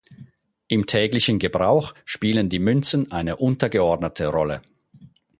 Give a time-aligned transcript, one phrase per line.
[0.67, 4.63] Im täglichen Gebrauch spielen die Münzen eine untergeordnete Rolle.